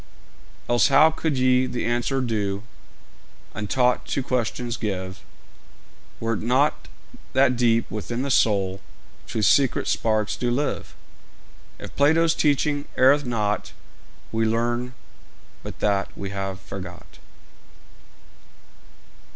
[0.67, 2.63] Else how could ye the answer due
[3.53, 5.21] Untaught to questions give,
[6.19, 6.87] Were't not
[7.33, 8.81] that deep within the soul
[9.27, 10.95] Truth's secret sparks do live?
[11.77, 13.73] If Plato's teaching erreth not,
[14.31, 14.95] We learn
[15.61, 17.19] but that we have forgot.